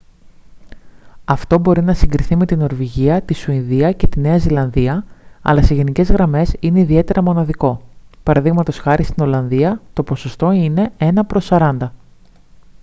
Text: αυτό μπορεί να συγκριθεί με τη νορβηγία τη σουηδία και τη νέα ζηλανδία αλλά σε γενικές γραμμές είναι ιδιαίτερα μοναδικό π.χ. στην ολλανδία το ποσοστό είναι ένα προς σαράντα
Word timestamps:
αυτό 1.25 1.59
μπορεί 1.59 1.81
να 1.81 1.93
συγκριθεί 1.93 2.35
με 2.35 2.45
τη 2.45 2.55
νορβηγία 2.55 3.21
τη 3.21 3.33
σουηδία 3.33 3.91
και 3.91 4.07
τη 4.07 4.19
νέα 4.19 4.37
ζηλανδία 4.37 5.05
αλλά 5.41 5.63
σε 5.63 5.73
γενικές 5.73 6.09
γραμμές 6.11 6.55
είναι 6.59 6.79
ιδιαίτερα 6.79 7.21
μοναδικό 7.21 7.81
π.χ. 8.23 8.93
στην 9.03 9.23
ολλανδία 9.23 9.81
το 9.93 10.03
ποσοστό 10.03 10.51
είναι 10.51 10.91
ένα 10.97 11.25
προς 11.25 11.45
σαράντα 11.45 11.93